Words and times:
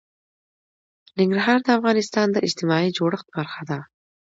ننګرهار 1.17 1.59
د 1.63 1.67
افغانستان 1.77 2.27
د 2.31 2.37
اجتماعي 2.47 2.89
جوړښت 2.97 3.27
برخه 3.35 3.61
ده. 3.69 3.79